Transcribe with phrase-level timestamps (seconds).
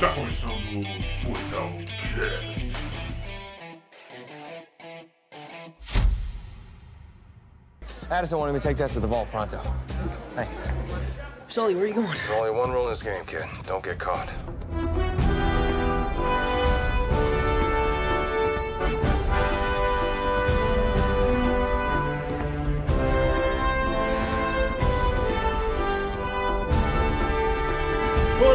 [0.00, 2.78] Está começando o Portal Cast.
[8.08, 9.60] Addison wanted me to take that to the vault pronto.
[10.36, 10.62] Thanks.
[11.48, 12.06] Sully, where are you going?
[12.06, 13.42] There's only one rule in this game, kid.
[13.66, 14.28] Don't get caught.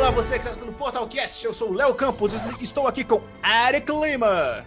[0.04, 3.22] Olá, você que está no Portalcast, eu sou o Léo Campos e estou aqui com
[3.42, 4.66] Eric Lima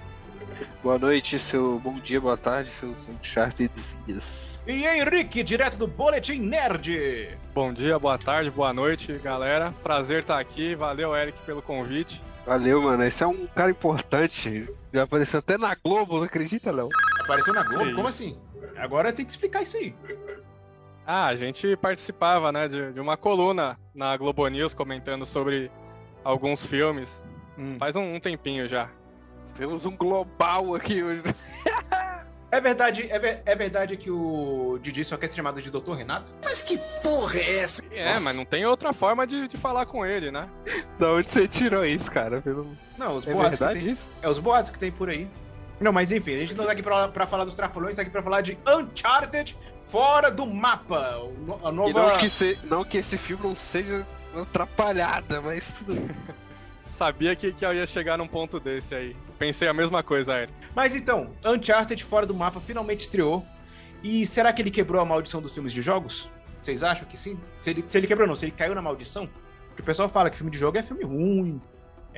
[0.82, 3.70] Boa noite, seu bom dia, boa tarde, seus Uncharted
[4.06, 4.62] dias.
[4.66, 7.36] e Henrique, direto do Boletim Nerd.
[7.54, 9.74] Bom dia, boa tarde, boa noite, galera.
[9.82, 10.74] Prazer estar aqui.
[10.74, 12.23] Valeu, Eric, pelo convite.
[12.46, 13.04] Valeu, mano.
[13.04, 14.66] Esse é um cara importante.
[14.90, 16.88] Já apareceu até na Globo, não acredita, Léo?
[17.20, 17.95] Apareceu na Globo?
[17.95, 18.38] Como assim?
[18.78, 19.95] Agora tem que explicar isso aí.
[21.06, 25.70] Ah, a gente participava, né, de, de uma coluna na Globo News comentando sobre
[26.24, 27.23] alguns filmes.
[27.56, 27.77] Hum.
[27.79, 28.88] Faz um, um tempinho já.
[29.57, 31.23] Temos um global aqui hoje.
[32.48, 35.90] É verdade, é, ver- é verdade que o Didi só quer ser chamado de Dr.
[35.93, 36.32] Renato?
[37.91, 38.20] É, Nossa.
[38.20, 40.48] mas não tem outra forma de, de falar com ele, né?
[40.96, 42.41] Da onde você tirou isso, cara?
[42.41, 42.74] Pelo...
[42.96, 43.93] Não, os É boatos que verdade tem.
[43.93, 44.10] isso?
[44.23, 45.29] É os boatos que tem por aí.
[45.80, 48.10] Não, mas enfim, a gente não tá aqui pra, pra falar dos trapalhões, tá aqui
[48.10, 51.21] pra falar de Uncharted fora do mapa.
[51.63, 51.93] A E nova.
[51.93, 52.59] não que, se...
[52.65, 56.16] não que esse filme não seja uma atrapalhada, mas tudo bem.
[56.88, 59.15] Sabia que, que eu ia chegar num ponto desse aí.
[59.38, 60.52] Pensei a mesma coisa, Eric.
[60.74, 63.45] Mas então, Uncharted fora do mapa finalmente estreou.
[64.03, 66.31] E será que ele quebrou a maldição dos filmes de jogos?
[66.62, 67.38] Vocês acham que sim?
[67.59, 69.28] Se ele, se ele quebrou, não, se ele caiu na maldição?
[69.69, 71.60] Porque o pessoal fala que filme de jogo é filme ruim.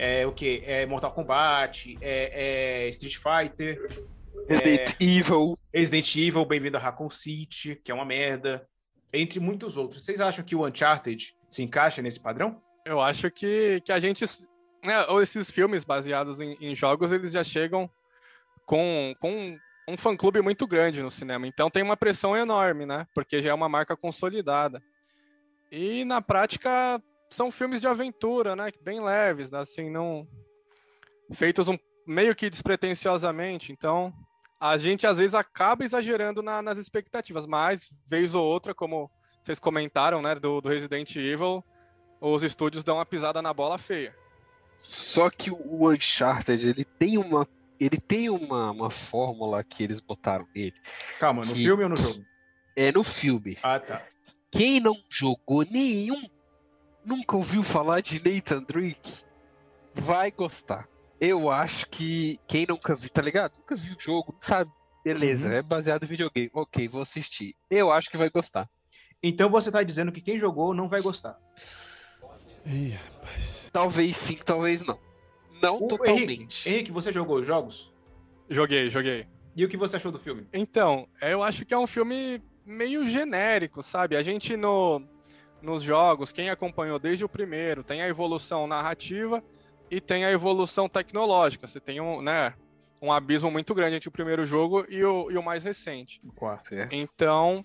[0.00, 0.62] É o quê?
[0.64, 4.06] É Mortal Kombat, é, é Street Fighter,
[4.48, 5.58] Resident Evil.
[5.74, 8.64] Resident Evil, Bem-vindo a Raccoon City, que é uma merda.
[9.12, 10.04] Entre muitos outros.
[10.04, 12.62] Vocês acham que o Uncharted se encaixa nesse padrão?
[12.86, 14.24] Eu acho que, que a gente.
[14.86, 17.90] né, ou esses filmes baseados em, em jogos, eles já chegam
[18.64, 19.58] com, com
[19.88, 21.44] um fã-clube muito grande no cinema.
[21.44, 23.04] Então tem uma pressão enorme, né?
[23.12, 24.80] Porque já é uma marca consolidada.
[25.72, 28.70] E na prática são filmes de aventura, né?
[28.82, 29.60] Bem leves, né?
[29.60, 30.26] assim, não.
[31.32, 33.72] Feitos um, meio que despretensiosamente.
[33.72, 34.12] Então
[34.60, 39.10] a gente às vezes acaba exagerando na- nas expectativas, mas vez ou outra, como
[39.42, 40.34] vocês comentaram, né?
[40.34, 41.64] Do, do Resident Evil
[42.20, 44.12] os estúdios dão uma pisada na bola feia.
[44.80, 47.46] Só que o Uncharted, ele tem uma.
[47.78, 50.74] Ele tem uma, uma fórmula que eles botaram nele.
[51.20, 52.24] Calma, no Que- filme ou no jogo?
[52.74, 53.56] É no filme.
[53.62, 54.02] Ah, tá.
[54.50, 56.20] Quem não jogou nenhum,
[57.04, 59.22] nunca ouviu falar de Nathan Drake,
[59.94, 60.88] vai gostar.
[61.20, 63.56] Eu acho que quem nunca viu, tá ligado?
[63.58, 64.70] Nunca viu o jogo, não sabe.
[65.04, 65.54] Beleza, Uhum.
[65.54, 66.50] é baseado em videogame.
[66.52, 67.54] Ok, vou assistir.
[67.70, 68.68] Eu acho que vai gostar.
[69.22, 71.36] Então você tá dizendo que quem jogou não vai gostar.
[73.72, 74.98] Talvez sim, talvez não.
[75.62, 76.68] Não O Henrique, totalmente.
[76.68, 77.92] Henrique, você jogou os jogos?
[78.48, 79.26] Joguei, joguei.
[79.56, 80.46] E o que você achou do filme?
[80.52, 84.16] Então, eu acho que é um filme meio genérico, sabe?
[84.16, 85.02] A gente no,
[85.60, 89.42] nos jogos, quem acompanhou desde o primeiro, tem a evolução narrativa
[89.90, 91.66] e tem a evolução tecnológica.
[91.66, 92.54] Você tem um, né,
[93.02, 96.20] um abismo muito grande entre o primeiro jogo e o, e o mais recente.
[96.34, 96.68] Quarto.
[96.70, 96.94] Certo.
[96.94, 97.64] Então,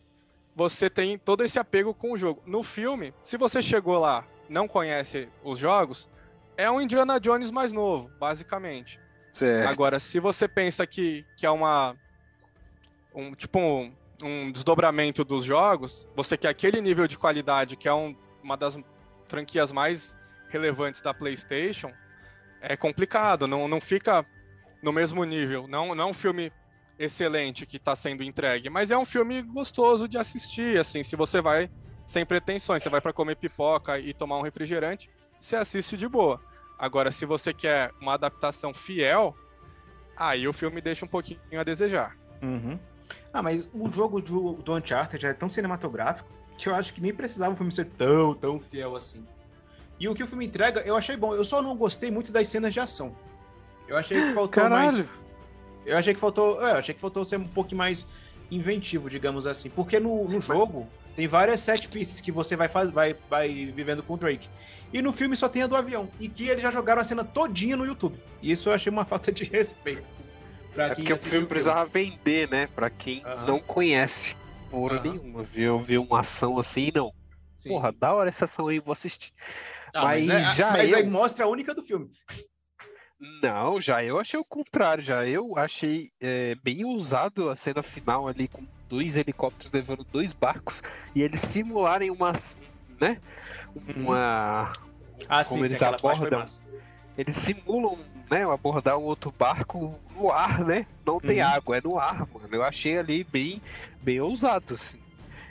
[0.56, 2.42] você tem todo esse apego com o jogo.
[2.46, 6.10] No filme, se você chegou lá, não conhece os jogos,
[6.58, 9.00] é um Indiana Jones mais novo, basicamente.
[9.34, 9.70] certo.
[9.70, 11.96] Agora, se você pensa que, que é uma.
[13.16, 17.94] Um, tipo um, um desdobramento dos jogos, você quer aquele nível de qualidade que é
[17.94, 18.78] um- uma das
[19.26, 20.16] franquias mais
[20.50, 21.92] relevantes da PlayStation,
[22.62, 24.26] é complicado, não, não fica
[24.82, 25.68] no mesmo nível.
[25.68, 26.52] Não, não é um filme
[26.98, 31.42] excelente que está sendo entregue, mas é um filme gostoso de assistir, assim, se você
[31.42, 31.70] vai
[32.06, 35.10] sem pretensões, você vai para comer pipoca e tomar um refrigerante,
[35.40, 36.42] você assiste de boa.
[36.78, 39.36] Agora, se você quer uma adaptação fiel,
[40.16, 42.16] aí o filme deixa um pouquinho a desejar.
[42.42, 42.78] Uhum.
[43.34, 47.02] Ah, mas o jogo do, do Uncharted já é tão cinematográfico que eu acho que
[47.02, 49.26] nem precisava o filme ser tão, tão fiel assim.
[50.00, 51.34] E o que o filme entrega, eu achei bom.
[51.34, 53.16] Eu só não gostei muito das cenas de ação.
[53.88, 54.96] Eu achei que faltou mais.
[54.96, 55.10] Caralho.
[55.86, 56.66] Eu achei que faltou.
[56.66, 58.08] É, eu achei que faltou ser um pouco mais
[58.50, 59.70] inventivo, digamos assim.
[59.70, 64.04] Porque no, no jogo tem várias set pieces que você vai, faz, vai, vai vivendo
[64.04, 64.50] com o Drake.
[64.92, 66.10] E no filme só tem a do avião.
[66.20, 68.20] E que eles já jogaram a cena todinha no YouTube.
[68.42, 70.08] E isso eu achei uma falta de respeito.
[70.74, 72.68] Pra É porque o filme precisava vender, né?
[72.68, 74.36] Pra quem não conhece.
[74.70, 75.04] Porra Aham.
[75.04, 75.44] nenhuma.
[75.44, 77.14] Viu, viu uma ação assim, não.
[77.58, 77.70] Sim.
[77.70, 79.32] Porra, da hora essa ação aí, vou assistir.
[79.94, 82.10] Ah, mas né, já mas eu- aí mostra a única do filme.
[83.42, 88.28] Não, já eu achei o contrário, já eu achei é, bem usado a cena final
[88.28, 90.82] ali com dois helicópteros levando dois barcos
[91.16, 92.34] e eles simularem uma,
[93.00, 93.18] né,
[93.76, 94.08] Uhum.
[94.08, 94.74] uma,
[95.30, 96.46] Ah, Como sim, sim, eles abordam.
[97.18, 97.98] Eles simulam,
[98.34, 100.86] né, abordar um outro barco no ar, né?
[101.06, 101.48] Não tem Uhum.
[101.48, 102.50] água, é no ar, mano.
[102.52, 103.62] Eu achei ali bem,
[104.02, 105.00] bem ousado, assim.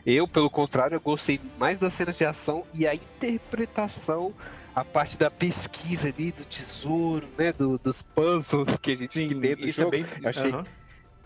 [0.05, 4.34] Eu, pelo contrário, eu gostei mais das cenas de ação e a interpretação,
[4.75, 7.52] a parte da pesquisa ali, do tesouro, né?
[7.52, 9.94] do- dos puzzles que a gente Sim, que tem no isso jogo.
[9.94, 10.06] é bem.
[10.25, 10.64] Achei Aham.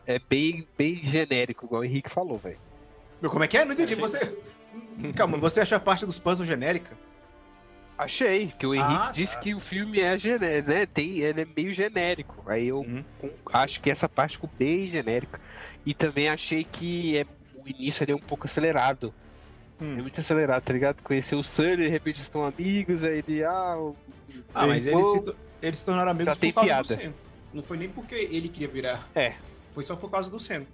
[0.04, 2.58] é bem, bem genérico, igual o Henrique falou, velho.
[3.20, 3.64] Meu, Como é que é?
[3.64, 3.94] Não entendi.
[3.94, 4.18] Você.
[5.16, 6.98] Calma, você acha a parte dos puzzles genérica?
[7.98, 9.40] Achei, que o Henrique Ah, disse tá.
[9.40, 10.84] que o filme é genérico, né?
[10.86, 12.42] Tem, ele é meio genérico.
[12.46, 13.02] Aí eu Uhum.
[13.52, 15.40] acho que essa parte ficou bem genérica.
[15.84, 19.14] E também achei que é, o início ali é um pouco acelerado.
[19.80, 19.98] Hum.
[19.98, 21.02] É muito acelerado, tá ligado?
[21.02, 23.96] Conhecer o Sunny, de repente estão amigos, aí ele, ah, o
[24.54, 26.82] Ah, mas eles se, eles se tornaram amigos Já por tem causa piada.
[26.96, 27.12] do Sam.
[27.54, 29.08] Não foi nem porque ele queria virar.
[29.14, 29.34] É.
[29.72, 30.64] Foi só por causa do Sam.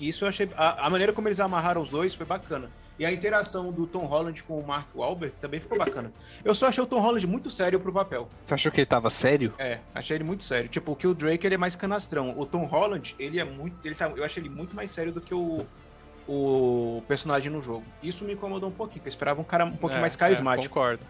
[0.00, 0.48] Isso eu achei.
[0.56, 2.70] A, a maneira como eles amarraram os dois foi bacana.
[2.98, 6.12] E a interação do Tom Holland com o Mark Wahlberg também ficou bacana.
[6.44, 8.28] Eu só achei o Tom Holland muito sério pro papel.
[8.44, 9.52] Você achou que ele tava sério?
[9.58, 10.68] É, achei ele muito sério.
[10.68, 12.34] Tipo, que o Drake ele é mais canastrão.
[12.38, 13.84] O Tom Holland, ele é muito.
[13.84, 15.64] Ele tá, eu achei ele muito mais sério do que o,
[16.28, 17.84] o personagem no jogo.
[18.02, 20.18] Isso me incomodou um pouquinho, porque eu esperava um cara um pouquinho É, mais é,
[20.18, 20.68] carismático.
[20.74, 21.02] concordo.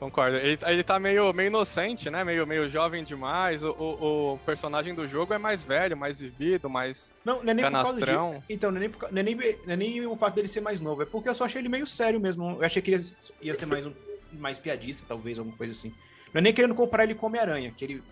[0.00, 0.38] Concordo.
[0.38, 2.24] Ele, ele tá meio, meio inocente, né?
[2.24, 3.62] Meio, meio jovem demais.
[3.62, 7.12] O, o, o personagem do jogo é mais velho, mais vivido, mais.
[7.22, 8.30] Não, não é nem por causa Canastrão.
[8.30, 8.44] disso.
[8.48, 10.62] Então, não é, nem por não, é nem, não é nem o fato dele ser
[10.62, 12.56] mais novo, é porque eu só achei ele meio sério mesmo.
[12.58, 13.04] Eu achei que ele
[13.42, 13.92] ia, ser mais, um,
[14.32, 15.92] mais piadista, talvez, alguma coisa assim.
[16.32, 18.02] Não é nem querendo comparar ele com Homem-Aranha, que ele,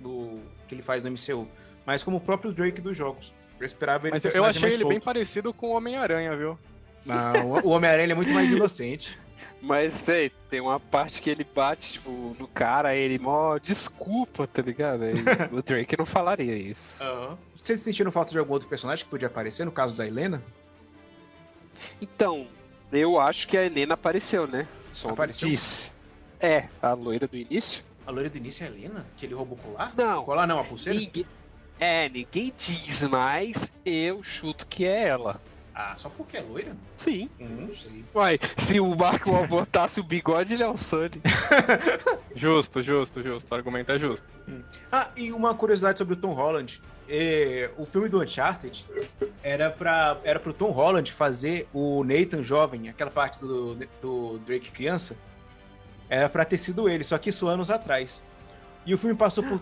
[0.00, 1.48] do, que ele faz no MCU,
[1.86, 3.32] mas como o próprio Drake dos jogos.
[3.58, 5.04] Eu esperava ele Mas eu, achei ele bem solto.
[5.04, 6.58] parecido com o Homem-Aranha, viu?
[7.06, 9.18] Não, o Homem-Aranha é muito mais inocente.
[9.60, 14.46] Mas, véi, tem uma parte que ele bate, tipo, no cara, aí ele, mó, desculpa,
[14.46, 15.04] tá ligado?
[15.04, 15.14] Aí,
[15.52, 17.02] o Drake não falaria isso.
[17.54, 20.42] Vocês sentiram falta de algum outro personagem que podia aparecer, no caso da Helena?
[22.00, 22.46] Então,
[22.92, 24.66] eu acho que a Helena apareceu, né?
[24.92, 25.48] Só Apareceu?
[25.48, 25.92] disse.
[26.40, 27.84] É, a loira do início?
[28.06, 29.06] A loira do início é a Helena?
[29.16, 29.92] Que ele roubou colar?
[29.96, 30.24] Não.
[30.24, 30.98] Colar não, a pulseira?
[30.98, 31.26] Ninguém...
[31.80, 35.40] É, ninguém diz, mas eu chuto que é ela.
[35.80, 36.76] Ah, só porque é loira?
[36.96, 37.30] Sim.
[37.38, 38.04] Hum, Não sei.
[38.12, 41.22] Uai, se o Marco botasse o bigode, ele é o Sunny.
[42.34, 43.50] Justo, justo, justo.
[43.52, 44.26] O argumento é justo.
[44.90, 46.80] Ah, e uma curiosidade sobre o Tom Holland.
[47.08, 48.86] É, o filme do Uncharted
[49.42, 54.70] era para era pro Tom Holland fazer o Nathan jovem, aquela parte do, do Drake
[54.72, 55.16] criança.
[56.08, 58.20] Era pra ter sido ele, só que isso anos atrás.
[58.84, 59.60] E o filme passou por.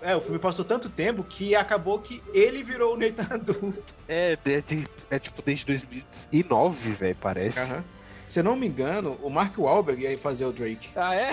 [0.00, 3.94] É, o filme passou tanto tempo que acabou que ele virou o Nathan adulto.
[4.06, 4.62] É, é,
[5.10, 7.72] é tipo desde 2009, velho, parece.
[7.72, 7.84] Aham.
[8.28, 10.90] Se eu não me engano, o Mark Wahlberg ia fazer o Drake.
[10.94, 11.30] Ah, é?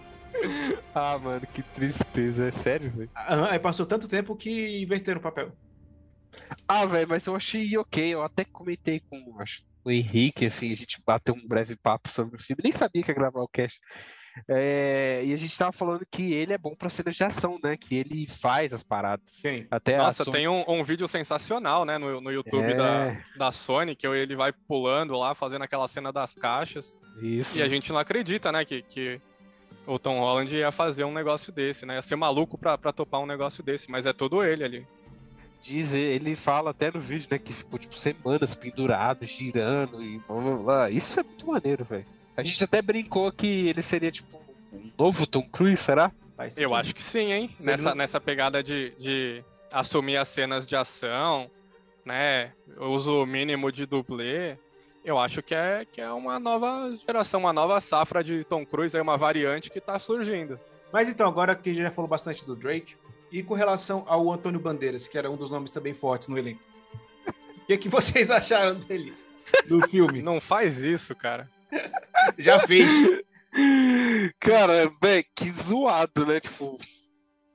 [0.94, 3.10] ah, mano, que tristeza, é sério, velho.
[3.16, 5.52] Aham, aí passou tanto tempo que inverteram o papel.
[6.66, 8.14] Ah, velho, mas eu achei ok.
[8.14, 12.36] Eu até comentei com acho, o Henrique, assim, a gente bateu um breve papo sobre
[12.36, 12.62] o filme.
[12.62, 13.80] Nem sabia que ia gravar o cast.
[14.48, 17.76] É, e a gente tava falando que ele é bom pra cenas de ação, né?
[17.76, 19.28] Que ele faz as paradas.
[19.30, 19.66] Sim.
[19.70, 22.74] Até Nossa, Sony- tem um, um vídeo sensacional, né, no, no YouTube É.
[22.74, 26.96] da, da Sony, que ele vai pulando lá, fazendo aquela cena das caixas.
[27.20, 27.58] Isso.
[27.58, 29.20] E a gente não acredita, né, que, que
[29.86, 31.94] o Tom Holland ia fazer um negócio desse, né?
[31.94, 34.86] Ia ser maluco pra, pra topar um negócio desse, mas é todo ele ali.
[35.60, 37.38] Diz, ele fala até no vídeo, né?
[37.38, 40.90] Que ficou tipo semanas pendurado, girando e blá blá blá.
[40.90, 42.06] Isso é muito maneiro, velho.
[42.38, 44.40] A gente até brincou que ele seria tipo
[44.72, 46.12] um novo Tom Cruise, será?
[46.56, 47.50] Eu acho que sim, hein?
[47.60, 51.50] Nessa, não- nessa pegada de, de assumir as cenas de ação,
[52.04, 52.52] né?
[52.78, 54.56] Uso mínimo de dublê.
[55.04, 58.96] Eu acho que é, que é uma nova geração, uma nova safra de Tom Cruise,
[58.96, 60.60] aí uma variante que tá surgindo.
[60.92, 62.94] Mas então, agora que a gente já falou bastante do Drake,
[63.32, 66.60] e com relação ao Antônio Bandeiras, que era um dos nomes também fortes no elenco.
[67.58, 69.12] O que, que vocês acharam dele
[69.68, 70.22] no filme?
[70.22, 71.50] Não faz isso, cara.
[72.38, 72.88] Já fez.
[74.40, 76.40] Cara, velho, que zoado, né?
[76.40, 76.78] Tipo,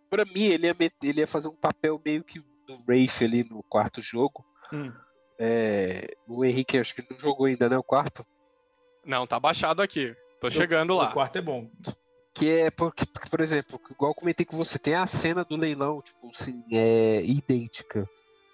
[0.10, 3.44] pra mim, ele ia, meter- ele ia fazer um papel meio que do Rafe ali
[3.44, 4.46] no quarto jogo.
[4.72, 4.92] Hum.
[5.40, 7.78] É, o Henrique acho que não jogou ainda, né?
[7.78, 8.26] O quarto.
[9.06, 10.16] Não, tá baixado aqui.
[10.40, 11.12] Tô chegando O lá.
[11.12, 11.70] quarto é bom.
[12.34, 15.56] Que é porque, porque, por exemplo, igual eu comentei com você, tem a cena do
[15.56, 18.10] leilão, tipo assim, é idêntica.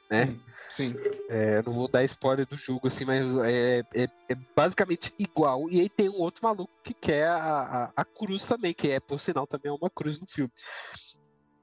[0.10, 0.36] Né?
[0.70, 0.96] Sim.
[1.30, 5.70] É, eu não vou dar spoiler do jogo, assim, mas é, é, é basicamente igual.
[5.70, 9.00] E aí tem um outro maluco que quer a, a, a cruz também, que é,
[9.00, 10.51] por sinal, também é uma cruz no filme.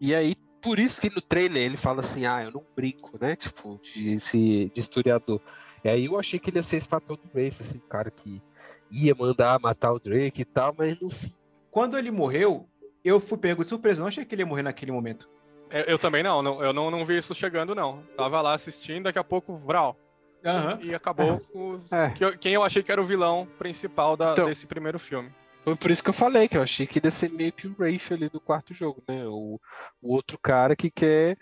[0.00, 3.37] E aí, por isso que no trailer ele fala assim, ah, eu não brinco, né?
[3.37, 5.41] Tipo, de, esse, de historiador.
[5.85, 8.11] E aí eu achei que ele ia ser esse papel do Rafe, assim, o cara
[8.11, 8.43] que
[8.91, 11.33] ia mandar matar o Drake e tal, mas no fim.
[11.71, 12.69] Quando ele morreu,
[13.05, 14.00] eu fui pego de surpresa.
[14.00, 15.29] Não achei que ele ia morrer naquele momento.
[15.70, 18.02] Eu, eu também não, não- eu não, não vi isso chegando, não.
[18.16, 19.96] Tava lá assistindo, daqui a pouco, vral.
[20.44, 20.78] Aham.
[20.82, 22.11] E acabou o- É.
[22.11, 24.46] que eu- quem eu achei que era o vilão principal da- Então.
[24.46, 25.32] desse primeiro filme.
[25.64, 27.66] Foi por isso que eu falei, que eu achei que ele ia ser meio que
[27.66, 29.25] o Rafe ali do quarto jogo, né?
[29.26, 29.58] O,
[30.00, 31.37] o outro cara que quer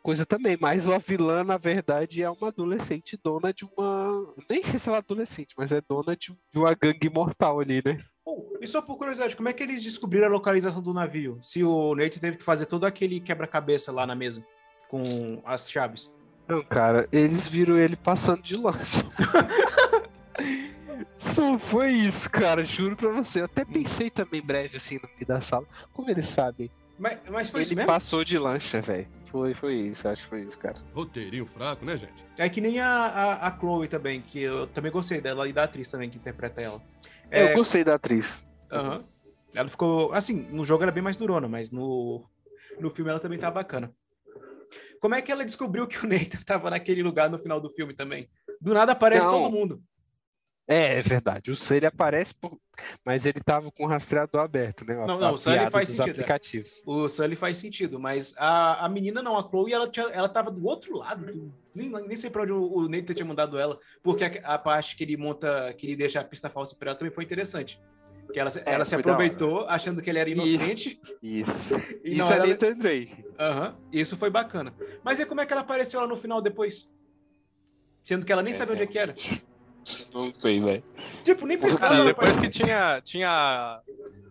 [0.00, 4.32] coisa também, mas a vilã, na verdade, é uma adolescente dona de uma.
[4.48, 7.82] Nem sei se ela é adolescente, mas é dona de, de uma gangue mortal ali,
[7.84, 7.98] né?
[8.24, 11.38] Bom, e só por curiosidade, como é que eles descobriram a localização do navio?
[11.42, 14.44] Se o Nate teve que fazer todo aquele quebra-cabeça lá na mesa
[14.88, 16.10] com as chaves.
[16.46, 19.02] Não, cara, eles viram ele passando de lancha.
[21.16, 23.40] Só foi isso, cara, juro pra você.
[23.40, 25.66] Eu até pensei também breve assim no meio da sala.
[25.92, 26.70] Como eles sabem?
[26.98, 27.92] Mas, mas foi isso Ele mesmo?
[27.92, 29.08] passou de lancha, velho.
[29.26, 30.76] Foi, foi isso, acho que foi isso, cara.
[30.94, 32.24] Roteirinho fraco, né, gente?
[32.36, 35.64] É que nem a, a, a Chloe também, que eu também gostei dela e da
[35.64, 36.80] atriz também que interpreta ela.
[37.32, 38.46] É, É, Eu gostei da atriz.
[38.70, 39.04] aham.
[39.54, 40.12] Ela ficou.
[40.14, 42.24] Assim, no jogo ela é bem mais durona, mas no,
[42.80, 43.94] no filme ela também tá bacana.
[45.00, 47.92] Como é que ela descobriu que o Nathan tava naquele lugar no final do filme
[47.92, 48.30] também?
[48.60, 49.42] Do nada aparece Não.
[49.42, 49.82] todo mundo.
[50.68, 51.50] É, é verdade.
[51.50, 52.56] O ele aparece, por...
[53.04, 54.94] mas ele tava com o rastreador aberto, né?
[54.94, 56.10] A- Não, o piada faz sentido, é.
[56.10, 56.82] aplicativos.
[56.86, 60.50] O Sully faz sentido, mas a, a menina não, a Chloe, ela, tinha, ela tava
[60.50, 61.26] do outro lado.
[61.26, 64.58] do- nem, nem sei pra onde o, o Nathan tinha mandado ela, porque a, a
[64.58, 67.80] parte que ele monta, que ele deixa a pista falsa pra ela também foi interessante.
[68.32, 70.98] Que ela, se- ela se É, aproveitou achando que ele era inocente.
[71.22, 71.74] Isso.
[72.04, 73.24] E Isso é ela- Nathan Drake.
[73.38, 74.72] Aham, isso foi bacana.
[75.02, 76.88] Mas e como é que ela apareceu lá no final depois?
[78.04, 79.14] Sendo que ela nem sabia onde é que era.
[80.12, 80.84] Não sei, velho.
[81.24, 83.80] Tipo, nem precisava Cara, depois que tinha, tinha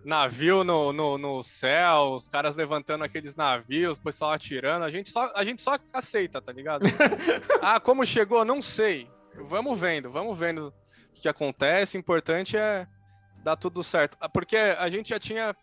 [0.03, 5.09] navio no, no, no céu, os caras levantando aqueles navios, o pessoal atirando, a gente
[5.09, 6.85] só, a gente só aceita, tá ligado?
[7.61, 8.43] ah, como chegou?
[8.45, 9.09] Não sei.
[9.35, 11.97] Vamos vendo, vamos vendo o que acontece.
[11.97, 12.87] O importante é
[13.43, 14.17] dar tudo certo.
[14.19, 15.55] Ah, Porque a gente já tinha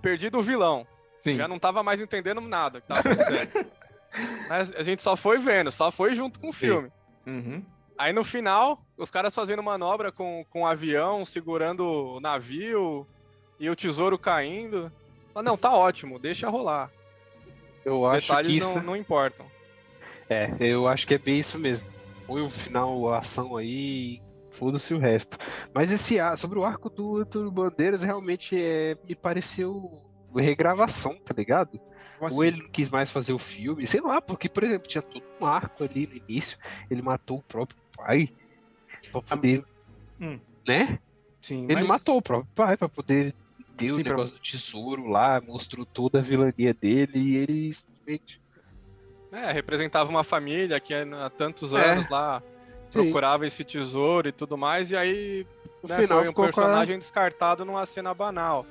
[0.00, 0.86] perdido o vilão.
[1.22, 1.36] Sim.
[1.36, 3.66] Já não tava mais entendendo nada que tava acontecendo.
[4.48, 6.92] Mas a gente só foi vendo, só foi junto com o filme.
[7.26, 7.64] Uhum.
[7.96, 13.06] Aí no final, os caras fazendo manobra com, com o avião, segurando o navio
[13.58, 14.90] e o tesouro caindo.
[15.34, 16.90] Ah, não, tá ótimo, deixa rolar.
[17.84, 18.74] Eu acho que Detalhes isso.
[18.76, 19.46] não, não importam.
[20.28, 21.88] É, eu acho que é bem isso mesmo.
[22.26, 24.20] Foi o final, a ação aí,
[24.50, 25.36] foda-se o resto.
[25.74, 30.02] Mas esse sobre o arco do Antônio Bandeiras, realmente é, me pareceu
[30.40, 31.78] regravação, tá ligado?
[32.18, 32.48] Como Ou assim?
[32.48, 35.46] ele não quis mais fazer o filme, sei lá, porque, por exemplo, tinha todo um
[35.46, 36.56] arco ali no início,
[36.90, 38.30] ele matou o próprio pai
[39.10, 39.64] pra poder,
[40.20, 40.38] Hum.
[40.66, 40.98] né?
[41.40, 43.34] Sim, Ele mas- matou o próprio pai pra poder
[43.76, 47.72] ter o Sim, pra- negócio do tesouro lá, mostrou toda a vilania dele e ele
[47.74, 48.40] simplesmente
[49.32, 51.92] É, representava uma família que há tantos É.
[51.92, 52.42] anos lá
[52.92, 55.46] procurava esse tesouro e tudo mais, e aí
[55.82, 58.66] no né, final foi um a- personagem descartado numa cena banal.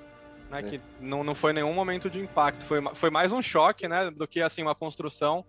[0.52, 0.64] Né, É.
[0.64, 2.64] Que não, não foi nenhum momento de impacto.
[2.64, 4.12] Foi, foi mais um choque, né?
[4.12, 5.46] Do que assim, uma construção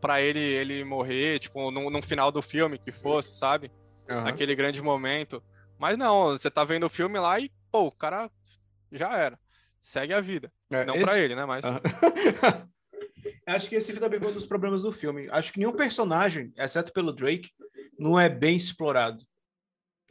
[0.00, 3.70] pra ele ele morrer, tipo, no, no final do filme que fosse, sabe?
[4.08, 4.28] Aham.
[4.28, 5.42] Aquele grande momento.
[5.78, 8.30] Mas não, você tá vendo o filme lá e, pô, o cara
[8.92, 9.38] já era.
[9.80, 10.52] Segue a vida.
[10.70, 11.44] É, não esse- pra ele, né?
[11.44, 11.64] Mas.
[11.64, 11.80] Aham.
[13.46, 15.28] Acho que esse também foi um dos problemas do filme.
[15.30, 17.50] Acho que nenhum personagem, exceto pelo Drake,
[17.98, 19.24] não é bem explorado.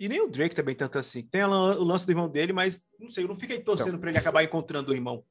[0.02, 1.22] E nem o Drake também tanto assim.
[1.28, 4.18] Tem o lance do irmão dele, mas não sei, eu não fiquei torcendo pra ele
[4.18, 5.24] acabar encontrando o irmão.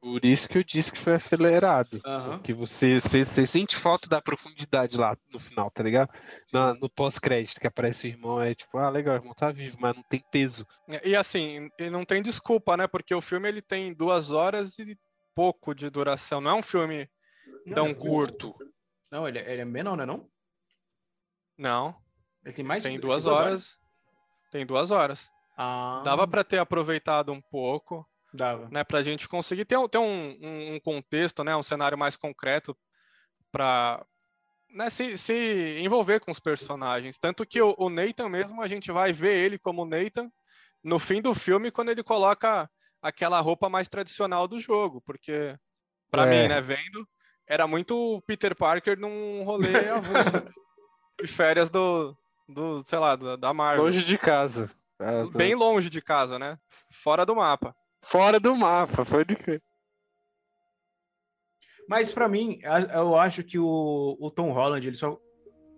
[0.00, 2.00] Por isso que eu disse que foi acelerado.
[2.04, 2.40] Aham.
[2.42, 6.10] Que você, você, você sente falta da profundidade lá no final, tá ligado?
[6.52, 9.76] Na- no pós-crédito, que aparece o irmão, é tipo, ah, legal, o irmão tá vivo,
[9.80, 10.66] mas não tem peso.
[11.04, 12.88] E assim, e não tem desculpa, né?
[12.88, 14.98] Porque o filme ele tem duas horas e
[15.32, 16.40] pouco de duração.
[16.40, 17.08] Não é um filme
[17.72, 18.52] tão Não, curto.
[19.12, 20.28] Não, ele, ele é menor, não é não?
[21.56, 21.96] Não.
[22.44, 23.78] Ele tem mais de- Tem tem duas horas.
[24.50, 25.30] Tem duas horas.
[25.56, 28.06] Ah, Dava pra ter aproveitado um pouco.
[28.32, 28.68] Dava.
[28.70, 31.96] né, para a gente conseguir ter, um- ter um, um- um contexto, né, um cenário
[31.96, 32.76] mais concreto
[33.50, 34.04] para
[34.70, 37.16] né, se, se envolver com os personagens.
[37.18, 40.30] Tanto que o, o Nathan mesmo, a gente vai ver ele como Nathan
[40.84, 45.56] no fim do filme, quando ele coloca aquela roupa mais tradicional do jogo, porque
[46.10, 46.42] para É.
[46.42, 47.08] mim, né, vendo,
[47.46, 50.54] era muito o Peter Parker num rolê avulso
[51.18, 52.14] de férias do,
[52.48, 53.84] do sei lá, da, Marvel.
[53.84, 54.70] Longe de casa.
[54.98, 55.28] Ah.
[55.34, 56.58] Bem longe de casa, né?
[56.90, 57.74] Fora do mapa.
[58.02, 59.62] Fora do mapa, pode crer.
[61.88, 62.60] Mas pra mim,
[62.94, 65.18] eu acho que o, o Tom Holland, ele só,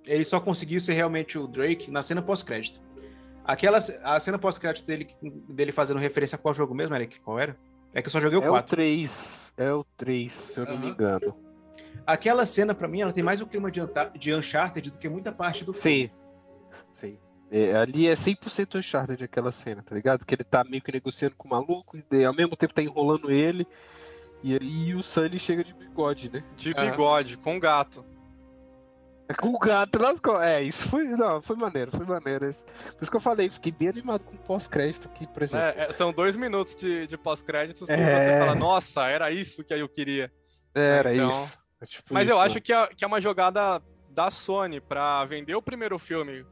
[0.05, 2.81] ele só conseguiu ser realmente o Drake na cena pós-crédito.
[3.45, 5.09] Aquela a cena pós-crédito dele,
[5.49, 7.21] dele fazendo referência a qual jogo mesmo, Eric?
[7.21, 7.57] Qual era?
[7.93, 8.71] É que eu só joguei o É o 4.
[8.77, 9.53] 3.
[9.57, 11.37] É o 3, se eu não me engano.
[12.07, 13.81] Aquela cena, pra mim, ela tem mais o clima de,
[14.19, 16.09] de Uncharted do que muita parte do filme.
[16.09, 16.20] Sim.
[16.93, 17.19] Sim.
[17.51, 20.25] É, ali é 100% Uncharted aquela cena, tá ligado?
[20.25, 23.31] Que ele tá meio que negociando com o maluco, e ao mesmo tempo tá enrolando
[23.31, 23.67] ele.
[24.43, 26.43] E aí o Sully chega de bigode, né?
[26.57, 28.05] De bigode, com gato.
[29.39, 30.43] Com o gato nas costas.
[30.49, 31.05] É, isso foi.
[31.05, 32.49] Não, foi maneiro, foi maneiro.
[32.49, 32.65] Isso.
[32.65, 35.67] Por isso que eu falei, fiquei bem animado com o pós-crédito aqui, por exemplo.
[35.81, 37.97] É, é, são dois minutos de, de pós-créditos que É.
[37.97, 40.33] você fala, nossa, era isso que eu queria.
[40.75, 41.59] Era então- isso.
[41.81, 42.47] É tipo Mas isso, eu né?
[42.47, 43.81] acho que é, que é uma jogada
[44.11, 46.45] da Sony pra vender o primeiro filme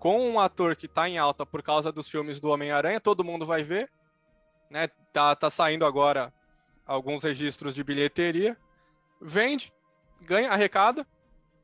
[0.00, 3.44] com um ator que tá em alta por causa dos filmes do Homem-Aranha, todo mundo
[3.44, 3.92] vai ver.
[4.70, 4.88] Né?
[5.12, 6.32] Tá, tá saindo agora
[6.86, 8.56] alguns registros de bilheteria.
[9.20, 9.70] Vende,
[10.22, 11.06] ganha, arrecada,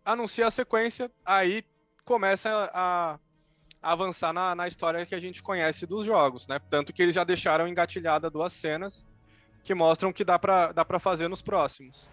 [0.04, 1.64] anuncia a sequência, aí
[2.04, 3.18] começa a,
[3.82, 6.60] avançar na, na história que a gente conhece dos jogos, né?
[6.68, 9.06] Tanto que eles já deixaram engatilhada duas cenas
[9.64, 12.06] que mostram que dá pra, dá fazer nos próximos.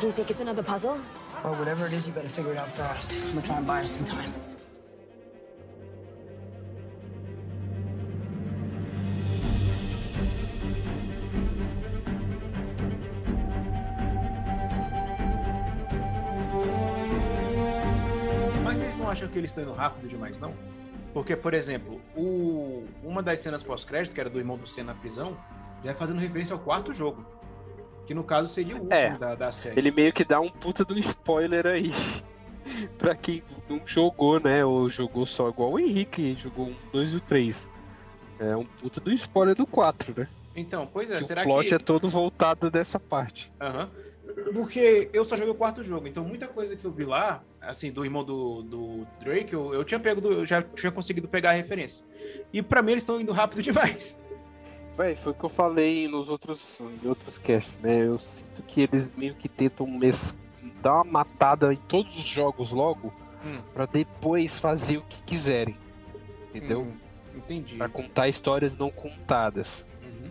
[0.00, 1.00] Do you think it's another puzzle?
[1.44, 3.12] Well, whatever it is, you better figure it out fast.
[3.12, 4.32] I'm gonna try and buy us some time.
[18.64, 20.52] Mas vocês não acham que eles estão indo rápido demais, não?
[21.14, 22.84] Porque, por exemplo, o...
[23.02, 25.36] uma das cenas pós-crédito, que era do irmão do Senna na prisão,
[25.84, 27.24] já é fazendo referência ao quarto jogo.
[28.08, 29.16] Que no caso seria o último É.
[29.18, 29.78] da, da série.
[29.78, 31.92] Ele meio que dá um puta do spoiler aí.
[32.98, 34.64] pra quem não jogou, né?
[34.64, 37.68] Ou jogou só igual o Henrique, jogou um, dois e o três.
[38.40, 40.28] É um puta do spoiler do 4, né?
[40.56, 41.74] Então, pois é, Que será o plot que.
[41.74, 43.52] é todo voltado dessa parte.
[43.60, 43.90] Aham.
[44.52, 47.90] Porque eu só joguei o quarto jogo, então muita coisa que eu vi lá, assim,
[47.90, 51.50] do irmão do, do Drake, eu, eu tinha pego, do- eu já tinha conseguido pegar
[51.50, 52.04] a referência.
[52.52, 54.18] E pra mim eles estão indo rápido demais.
[54.98, 58.04] Véi, foi o que eu falei nos outros, em outros casts, né?
[58.06, 60.34] Eu sinto que eles meio que tentam mes-
[60.82, 63.12] dar uma matada em todos os jogos logo,
[63.44, 63.60] Hum.
[63.72, 65.76] pra depois fazer o que quiserem.
[66.52, 66.82] Entendeu?
[66.82, 66.96] Hum,
[67.36, 67.76] entendi.
[67.76, 69.86] Pra contar histórias não contadas.
[70.02, 70.30] Uhum.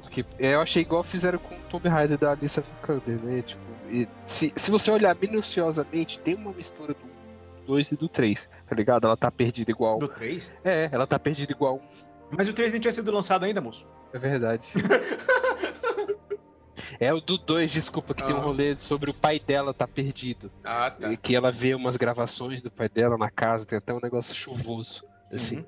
[0.00, 3.42] Porque eu achei igual fizeram com o Tomb Raider da Alicia Vikander, né?
[3.42, 7.00] Tipo, e se, se você olhar minuciosamente, tem uma mistura do
[7.66, 9.06] 2 e do 3, tá ligado?
[9.08, 9.98] Ela tá perdida igual.
[9.98, 10.54] Do 3?
[10.62, 11.76] É, ela tá perdida igual.
[11.76, 12.01] um,
[12.36, 13.86] Mas o 3 nem tinha sido lançado ainda, moço.
[14.12, 14.66] É verdade.
[16.98, 18.42] é o do 2, desculpa, que tem um Ah.
[18.42, 20.50] rolê sobre o pai dela tá perdido.
[20.64, 21.12] Ah, tá.
[21.12, 24.34] E que ela vê umas gravações do pai dela na casa, tem até um negócio
[24.34, 25.04] chuvoso.
[25.32, 25.58] Assim.
[25.58, 25.64] Uhum.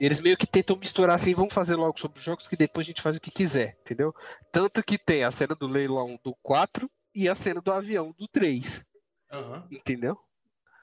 [0.00, 2.88] Eles meio que tentam misturar assim, vamos fazer logo sobre os jogos que depois a
[2.88, 4.14] gente faz o que quiser, entendeu?
[4.52, 8.28] Tanto que tem a cena do leilão do 4 e a cena do avião do
[8.28, 8.84] 3,
[9.32, 9.66] Aham.
[9.72, 10.16] entendeu?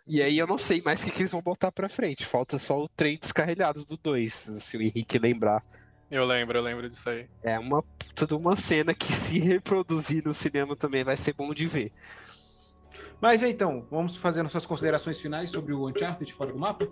[0.08, 2.26] E aí eu não sei mais o que, que eles vão botar pra frente.
[2.26, 5.64] Falta só o trem descarrilhados do 2, se o Henrique lembrar.
[6.12, 7.28] Eu lembro, eu lembro disso aí.
[7.42, 11.52] É uma puta de uma cena que se reproduzir no cinema também vai ser bom
[11.54, 11.92] de ver.
[13.20, 16.88] Mas então, vamos fazer nossas considerações finais sobre o Uncharted fora do mapa?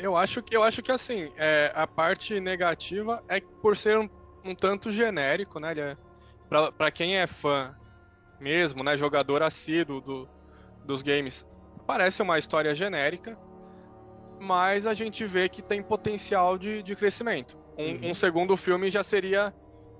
[0.00, 3.98] Eu acho que, eu acho que assim, é, a parte negativa é que por ser
[3.98, 4.08] um,
[4.42, 5.72] um tanto genérico, né?
[5.72, 5.96] Ele é,
[6.48, 7.76] pra, pra quem é fã
[8.40, 8.96] mesmo, né?
[8.96, 10.28] Jogador assíduo do,
[10.86, 11.46] dos games,
[11.90, 13.36] parece uma história genérica,
[14.38, 17.58] mas a gente vê que tem potencial de, de crescimento.
[17.76, 18.10] Um, Uhum.
[18.10, 19.52] um segundo filme já seria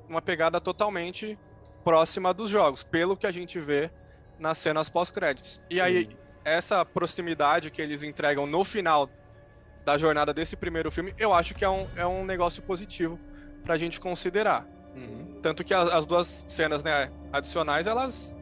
[0.08, 1.36] uma pegada totalmente
[1.82, 3.90] próxima dos jogos, pelo que a gente vê
[4.38, 5.60] nas cenas pós-créditos.
[5.68, 6.16] E aí, Sim.
[6.44, 9.08] essa proximidade que eles entregam no final
[9.84, 13.18] da jornada desse primeiro filme, eu acho que é um, é um negócio positivo
[13.64, 14.64] pra gente considerar.
[14.94, 15.40] Uhum.
[15.42, 18.32] Tanto que as, as duas cenas né, adicionais, elas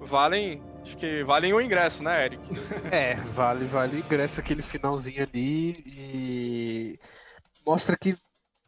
[0.00, 0.60] valem.
[0.82, 2.42] Acho que valem o ingresso, né, Eric?
[2.92, 6.98] É, vale, vale o ingresso aquele finalzinho ali e
[7.64, 8.16] mostra que,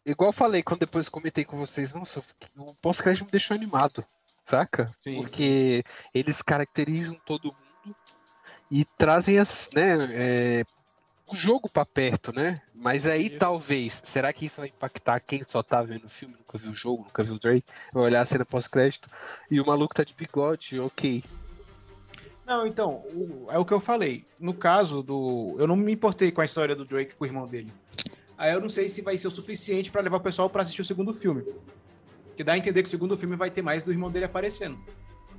[0.07, 2.23] igual eu falei quando depois comentei com vocês, nossa,
[2.57, 4.05] o pós-crédito me deixou animado,
[4.45, 4.89] saca?
[5.01, 5.83] Sim, Porque
[6.15, 7.97] eles caracterizam todo mundo
[8.71, 10.65] e trazem as, né, é,
[11.27, 12.61] o jogo pra perto, né?
[12.75, 13.39] Mas aí Isso.
[13.39, 16.75] talvez, será que isso vai impactar quem só tá vendo o filme, nunca viu o
[16.75, 19.11] jogo, nunca viu o Drake, vai olhar a cena pós-crédito
[19.51, 21.25] e o maluco tá de bigode, ok.
[22.53, 24.25] Não, então, o- é o que eu falei.
[24.39, 25.55] No caso do.
[25.59, 27.73] Eu não me importei com a história do Drake com o irmão dele.
[28.37, 30.83] Aí eu não sei se vai ser o suficiente pra levar o pessoal pra assistir
[30.83, 31.45] o segundo filme.
[32.37, 34.79] Que dá a entender que o segundo filme vai ter mais do irmão dele aparecendo.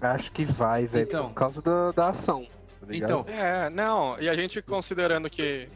[0.01, 1.27] Acho que vai, velho, Então.
[1.29, 2.45] por causa da, da ação.
[2.81, 2.87] tá?
[2.89, 4.19] Então, É, não.
[4.19, 5.69] E a gente considerando que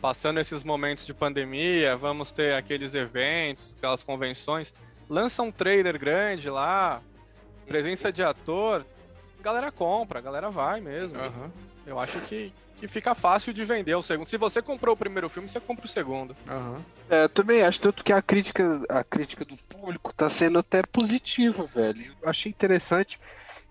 [0.00, 4.72] passando esses momentos de pandemia, vamos ter aqueles eventos, aquelas convenções,
[5.08, 7.02] lança um trailer grande lá,
[7.66, 8.84] presença de ator,
[9.40, 11.18] a galera compra, a galera vai mesmo.
[11.18, 11.50] Aham,
[11.86, 14.26] Eu acho que, que fica fácil de vender o segundo.
[14.26, 16.36] Se você comprou o primeiro filme, você compra o segundo.
[16.48, 16.84] aham.
[17.08, 20.80] É, eu também acho, tanto que a crítica, a crítica do público tá sendo até
[20.82, 22.14] positiva, velho.
[22.22, 23.18] Eu achei interessante.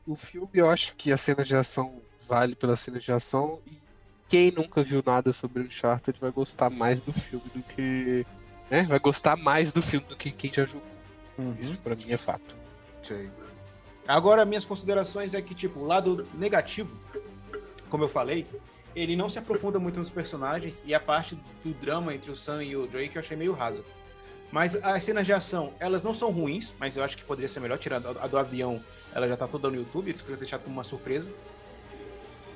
[0.06, 3.60] O filme, eu acho que a cena de ação vale pela cena de ação.
[3.66, 3.80] E
[4.28, 8.26] quem nunca viu nada sobre Uncharted vai gostar mais do filme do que.
[8.70, 8.84] Né?
[8.84, 10.84] Vai gostar mais do filme do que quem já jogou.
[11.38, 11.56] Uhum.
[11.60, 12.58] Isso pra mim é fato.
[13.02, 13.30] Sei.
[14.10, 16.98] Agora, minhas considerações é que, tipo, o lado negativo,
[17.92, 18.48] como eu falei,
[18.96, 22.64] ele não se aprofunda muito nos personagens e a parte do drama entre o Sam
[22.64, 23.86] e o Drake eu achei meio rasa.
[24.52, 27.60] Mas as cenas de ação, elas não são ruins, mas eu acho que poderia ser
[27.60, 30.74] melhor, tirando a do avião, ela já tá toda no YouTube, eles podiam deixar como
[30.74, 31.32] uma surpresa.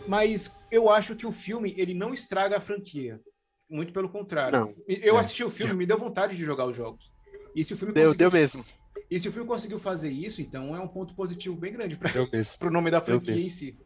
[0.08, 3.22] Mas eu acho que o filme, ele não estraga a franquia.
[3.70, 4.60] Muito pelo contrário.
[4.60, 4.76] Não.
[4.88, 5.20] Eu É.
[5.20, 7.12] assisti o filme, me deu vontade de jogar os jogos.
[7.56, 8.66] E se o filme Deu, deu mesmo.
[9.16, 12.12] E se o filme conseguiu fazer isso, então é um ponto positivo bem grande para
[12.12, 12.28] Deu
[12.60, 13.78] pro nome da Deu franquia em si.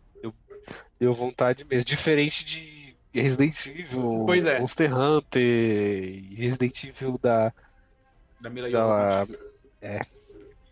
[0.99, 1.85] Deu vontade mesmo.
[1.85, 4.59] Diferente de Resident Evil, Pois é.
[4.59, 7.53] Monster Hunter, Resident Evil da.
[8.41, 8.79] Da Mila da
[9.25, 9.39] Jovovich.
[9.81, 9.99] é.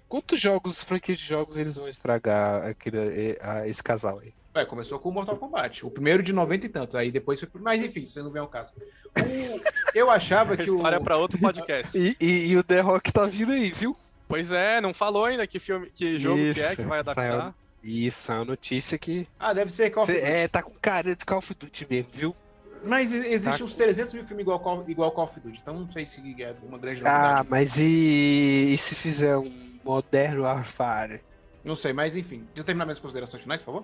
[0.08, 2.98] Quantos jogos, franquias de jogos, eles vão estragar aquele,
[3.32, 4.32] eh, a- esse casal aí?
[4.54, 5.86] É, começou com o Mortal Kombat.
[5.86, 6.96] O primeiro de 90 e tanto.
[6.98, 7.50] Aí depois foi.
[7.62, 8.72] Mas enfim, isso não vem ao caso.
[9.18, 9.62] O-
[9.98, 10.76] Eu achava que o.
[10.76, 11.98] História pra outro podcast.
[11.98, 13.98] E, e- e o The Rock tá vindo aí, viu?
[14.28, 17.34] Pois é, não falou ainda que filme, que jogo que é Isso, que vai saiu.
[17.34, 17.56] adaptar.
[17.84, 19.28] Isso, é uma notícia que.
[19.40, 20.32] Ah, deve ser Call of Cê- Duty.
[20.32, 22.36] é, tá com cara de Call of Duty mesmo, viu?
[22.84, 23.64] Mas existe Tá.
[23.66, 25.60] uns 300 mil filmes igual Call, igual Call of Duty.
[25.62, 27.50] Então não sei se é uma grande Ah, novidade.
[27.50, 31.22] mas e, e se fizer um moderno Warfare?
[31.64, 32.40] Não sei, mas enfim.
[32.48, 33.84] Deixa eu terminar minhas considerações finais, por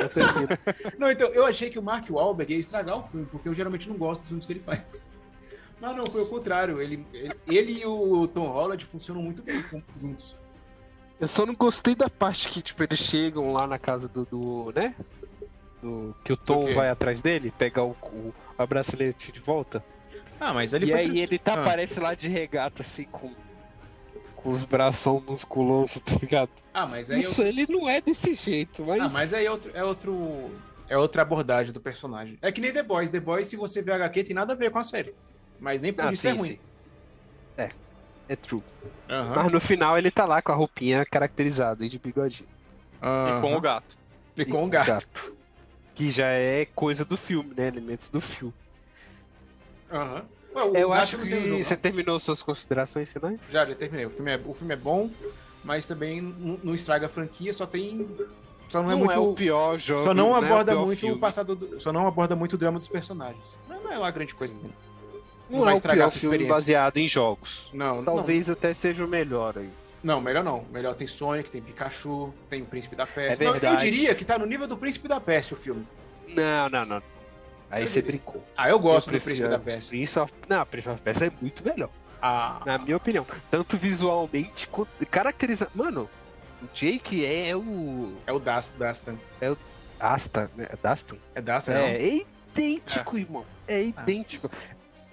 [0.00, 0.98] Eu.
[0.98, 3.88] Não, então, eu achei que o Mark Wahlberg ia estragar o filme, porque eu geralmente
[3.88, 5.06] não gosto dos filmes que ele faz.
[5.84, 6.80] Mas não, foi o contrário.
[6.80, 9.62] Ele, ele, ele e o Tom Holland funcionam muito bem
[10.00, 10.34] juntos.
[11.20, 14.72] Eu só não gostei da parte que, tipo, eles chegam lá na casa do, do
[14.74, 14.94] né?
[15.82, 19.84] Do, que o Tom vai atrás dele, pegar o, o, a bracelete de volta.
[20.40, 21.00] Ah, mas ele e foi.
[21.00, 21.60] aí ele tá, Ah.
[21.60, 23.30] aparece lá de regata, assim, com,
[24.34, 26.50] com os bração musculosos, tá ligado?
[26.72, 29.02] Ah, mas aí Isso, ele não é desse jeito, mas...
[29.02, 30.50] Ah, mas aí é outro, é outro.
[30.88, 32.38] É outra abordagem do personagem.
[32.42, 33.10] É que nem The Boys.
[33.10, 35.14] The Boys, se você ver HQ, tem nada a ver com a série.
[35.58, 36.48] Mas nem por Ah, isso é sim, ruim.
[36.50, 36.58] sim.
[37.56, 37.70] É,
[38.28, 38.62] é true.
[39.08, 39.34] Aham.
[39.36, 42.48] Mas no final ele tá lá com a roupinha caracterizada e de bigodinho.
[43.02, 43.96] E com o gato.
[44.36, 45.34] E com E o gato.
[45.94, 47.68] Que já é coisa do filme, né?
[47.68, 48.54] Elementos do filme.
[49.90, 50.24] Aham.
[50.54, 51.80] Ué, o Eu gato acho não que você não.
[51.82, 53.40] terminou suas considerações finais?
[53.50, 54.06] Já, já terminei.
[54.06, 55.10] O filme é, o filme é bom,
[55.62, 58.08] mas também não, não estraga a franquia, só tem.
[58.68, 59.30] Só não é Não é muito.
[59.30, 60.02] o pior jogo.
[60.04, 61.14] só não é o aborda pior muito filme.
[61.16, 61.54] o passado.
[61.54, 63.56] do- só não aborda muito o drama dos personagens.
[63.68, 64.72] Mas não é lá grande coisa também.
[65.50, 67.70] Não, vai é o estragar pior a sua filme baseado em jogos.
[67.72, 68.04] Não, não.
[68.04, 69.68] Talvez até seja o melhor aí.
[70.02, 70.64] Não, melhor não.
[70.70, 73.42] Melhor tem Sonic, tem Pikachu, tem o Príncipe da Pérsia.
[73.42, 73.84] É Não, eu verdade.
[73.90, 75.86] diria que tá no nível do Príncipe da Pérsia o filme.
[76.28, 77.02] Não, não, não.
[77.70, 78.18] Aí Eu você diria.
[78.18, 78.44] brincou.
[78.56, 79.90] Ah, eu gosto Eu do Príncipe da Pérsia.
[79.90, 80.32] Prince of...
[80.48, 81.88] Não, Prince of Persia é muito melhor.
[82.20, 83.26] Ah, Na minha opinião.
[83.50, 84.90] Tanto visualmente quanto.
[85.10, 85.68] Caracteriza.
[85.74, 86.08] Mano,
[86.62, 88.14] o Jake é o.
[88.26, 89.16] é o Dast, Dastan.
[90.00, 90.68] Asta, né?
[90.82, 91.16] Daston?
[91.34, 91.86] É Dastan, É, não?
[91.88, 92.24] é
[92.56, 93.44] idêntico, irmão.
[93.66, 94.50] É idêntico.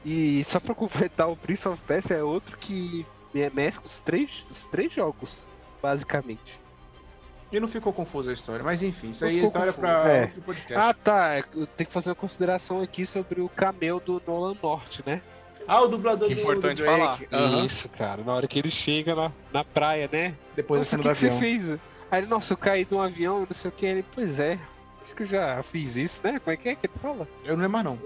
[0.03, 3.05] E só pra completar, o Prince of Persia é outro que
[3.53, 5.47] mescla os três, os três jogos,
[5.81, 6.59] basicamente.
[7.51, 8.63] E não ficou confusa a história.
[8.63, 10.21] Mas enfim, isso Não aí é história confuso, pra é.
[10.23, 10.73] outro podcast.
[10.73, 11.37] Ah, tá.
[11.53, 15.21] Eu tenho que fazer uma consideração aqui sobre o cameo do Nolan Norte, né?
[15.67, 17.27] Ah, o dublador Que do, importante do Drake.
[17.27, 17.45] falar.
[17.45, 17.65] Aham.
[17.65, 18.23] Isso, cara.
[18.23, 20.33] Na hora que ele chega na, na praia, né?
[20.55, 21.71] Depois nossa, da o que, do que você fez?
[22.09, 23.85] Aí ele, nossa, eu caí de um avião, não sei o que.
[23.85, 24.57] Ele, pois é.
[25.01, 26.39] Acho que eu já fiz isso, né?
[26.39, 27.27] Como é que é que ele fala?
[27.43, 27.99] Eu não lembro mais, não.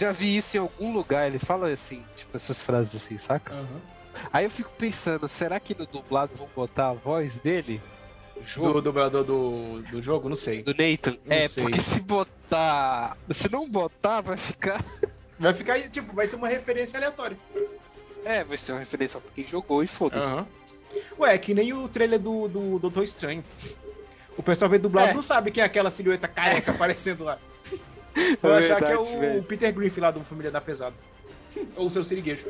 [0.00, 1.26] Já vi isso em algum lugar.
[1.26, 3.52] Ele fala assim, tipo, essas frases assim, saca?
[4.32, 7.82] Aí eu fico pensando, será que no dublado vão botar a voz dele?
[8.56, 10.62] Do dublador do, do jogo, não sei.
[10.62, 11.18] Do Nathan?
[11.26, 11.62] Não é, sei.
[11.62, 13.14] porque se botar.
[13.28, 14.82] Se não botar, vai ficar.
[15.38, 17.34] Vai ficar, tipo, vai ser uma referência aleatória.
[18.26, 20.28] É, vai ser uma referência pra quem jogou e foda-se.
[20.28, 20.46] Aham.
[21.18, 23.42] Ué, é que nem o trailer do, do Doutor Estranho.
[24.36, 25.14] O pessoal vê dublado É.
[25.14, 27.38] não sabe quem é aquela silhueta careca aparecendo lá.
[28.42, 29.42] Vai achar que é verdade, o velho.
[29.42, 30.96] Peter Griffin lá do Família da Pesada.
[31.76, 32.46] Ou o seu siriguejo.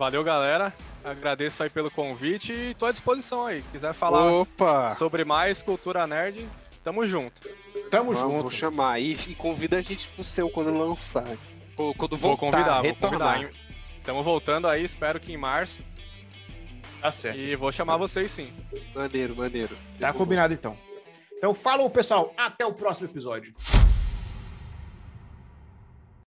[0.00, 0.72] Valeu, galera.
[1.04, 3.62] Agradeço aí pelo convite e tô à disposição aí.
[3.70, 4.94] Quiser falar Opa!
[4.94, 6.48] sobre mais cultura nerd,
[6.82, 7.38] tamo junto.
[7.90, 8.42] Tamo Vamos, junto.
[8.44, 11.28] vou chamar e, e convida a gente pro seu quando lançar.
[11.76, 13.34] Ou Quando Vou voltar, convidar, vou retornar.
[13.42, 13.54] convidar.
[13.98, 15.82] Estamos voltando aí, espero que em março.
[17.02, 17.38] Tá certo.
[17.38, 18.50] E vou chamar vocês sim.
[18.94, 19.76] Maneiro, maneiro.
[19.98, 20.78] Tá combinado então.
[21.36, 22.32] Então, falou, pessoal.
[22.38, 23.54] Até o próximo episódio.